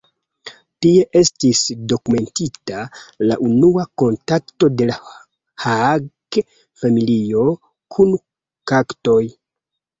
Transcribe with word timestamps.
Tie 0.85 1.01
estis 1.19 1.59
dokumentita 1.93 2.79
la 3.31 3.37
unua 3.49 3.85
kontakto 4.03 4.71
de 4.81 4.89
la 4.93 4.97
Haage-familio 5.67 7.47
kun 7.97 8.21
kaktoj. 8.75 9.23